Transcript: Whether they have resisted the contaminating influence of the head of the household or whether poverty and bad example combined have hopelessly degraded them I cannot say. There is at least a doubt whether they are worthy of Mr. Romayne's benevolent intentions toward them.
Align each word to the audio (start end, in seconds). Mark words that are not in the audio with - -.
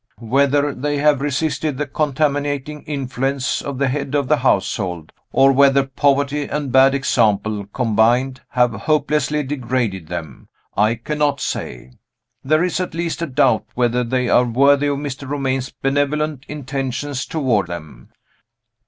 Whether 0.17 0.73
they 0.73 0.97
have 0.97 1.21
resisted 1.21 1.77
the 1.77 1.85
contaminating 1.85 2.81
influence 2.85 3.61
of 3.61 3.77
the 3.77 3.87
head 3.87 4.15
of 4.15 4.27
the 4.27 4.37
household 4.37 5.11
or 5.31 5.51
whether 5.51 5.85
poverty 5.85 6.45
and 6.47 6.71
bad 6.71 6.95
example 6.95 7.67
combined 7.67 8.41
have 8.49 8.71
hopelessly 8.73 9.43
degraded 9.43 10.07
them 10.07 10.47
I 10.75 10.95
cannot 10.95 11.39
say. 11.39 11.91
There 12.43 12.63
is 12.63 12.79
at 12.79 12.95
least 12.95 13.21
a 13.21 13.27
doubt 13.27 13.65
whether 13.75 14.03
they 14.03 14.27
are 14.27 14.43
worthy 14.43 14.87
of 14.87 14.97
Mr. 14.97 15.29
Romayne's 15.29 15.69
benevolent 15.69 16.45
intentions 16.47 17.27
toward 17.27 17.67
them. 17.67 18.09